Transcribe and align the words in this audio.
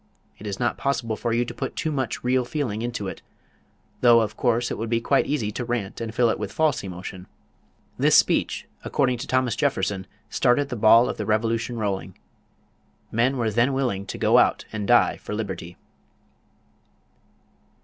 It 0.39 0.47
is 0.47 0.59
not 0.59 0.79
possible 0.79 1.15
for 1.15 1.31
you 1.31 1.45
to 1.45 1.53
put 1.53 1.75
too 1.75 1.91
much 1.91 2.23
real 2.23 2.43
feeling 2.43 2.81
into 2.81 3.07
it, 3.07 3.21
though 3.99 4.21
of 4.21 4.35
course 4.35 4.71
it 4.71 4.77
would 4.79 4.89
be 4.89 4.99
quite 4.99 5.27
easy 5.27 5.51
to 5.51 5.63
rant 5.63 6.01
and 6.01 6.11
fill 6.11 6.31
it 6.31 6.39
with 6.39 6.51
false 6.51 6.83
emotion. 6.83 7.27
This 7.99 8.15
speech, 8.17 8.65
according 8.83 9.19
to 9.19 9.27
Thomas 9.27 9.55
Jefferson, 9.55 10.07
started 10.27 10.69
the 10.69 10.75
ball 10.75 11.07
of 11.07 11.17
the 11.17 11.25
Revolution 11.27 11.77
rolling. 11.77 12.17
Men 13.11 13.37
were 13.37 13.51
then 13.51 13.73
willing 13.73 14.07
to 14.07 14.17
go 14.17 14.39
out 14.39 14.65
and 14.73 14.87
die 14.87 15.17
for 15.17 15.35
liberty. 15.35 15.77